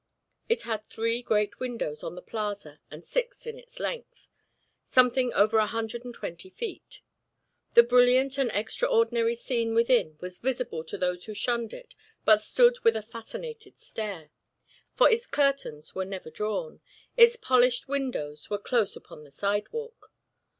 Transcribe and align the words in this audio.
It 0.49 0.63
had 0.63 0.83
three 0.89 1.21
great 1.21 1.59
windows 1.59 2.03
on 2.03 2.15
the 2.15 2.23
plaza 2.23 2.79
and 2.89 3.05
six 3.05 3.45
in 3.45 3.55
its 3.59 3.79
length, 3.79 4.29
something 4.83 5.31
over 5.35 5.59
a 5.59 5.67
hundred 5.67 6.03
and 6.03 6.11
twenty 6.11 6.49
feet. 6.49 7.01
The 7.75 7.83
brilliant 7.83 8.39
and 8.39 8.49
extraordinary 8.49 9.35
scene 9.35 9.75
within 9.75 10.17
was 10.19 10.39
visible 10.39 10.83
to 10.85 10.97
those 10.97 11.25
who 11.25 11.35
shunned 11.35 11.71
it 11.71 11.93
but 12.25 12.41
stood 12.41 12.79
with 12.79 12.95
a 12.95 13.03
fascinated 13.03 13.77
stare; 13.77 14.31
for 14.95 15.07
its 15.07 15.27
curtains 15.27 15.93
were 15.93 16.03
never 16.03 16.31
drawn, 16.31 16.81
its 17.15 17.35
polished 17.35 17.87
windows 17.87 18.49
were 18.49 18.57
close 18.57 18.95
upon 18.95 19.23
the 19.23 19.29
sidewalk. 19.29 20.11